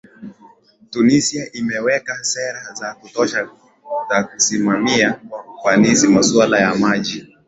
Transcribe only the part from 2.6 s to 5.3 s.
za kutosha za kusimamia